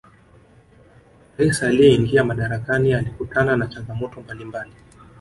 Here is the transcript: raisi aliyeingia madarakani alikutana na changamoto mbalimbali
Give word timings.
raisi 1.37 1.65
aliyeingia 1.65 2.23
madarakani 2.23 2.93
alikutana 2.93 3.57
na 3.57 3.67
changamoto 3.67 4.21
mbalimbali 4.21 4.71